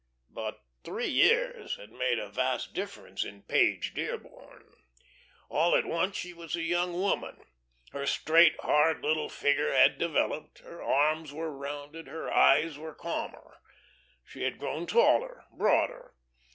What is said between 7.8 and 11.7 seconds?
Her straight, hard, little figure had developed, her arms were